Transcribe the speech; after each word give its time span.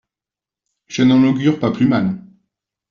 Je 0.87 1.03
n'en 1.03 1.23
augure 1.23 1.59
pas 1.59 1.69
plus 1.69 1.85
mal. 1.87 2.17